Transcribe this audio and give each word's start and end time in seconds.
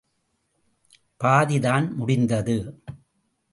பாதி 1.21 1.59
தான் 1.59 1.85
முடிந்தது. 1.95 2.57